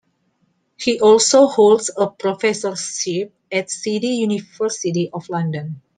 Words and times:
He 0.77 0.99
also 0.99 1.45
holds 1.45 1.91
a 1.95 2.09
Professorship 2.09 3.35
at 3.51 3.69
City 3.69 4.07
University 4.07 5.11
of 5.13 5.29
London. 5.29 5.79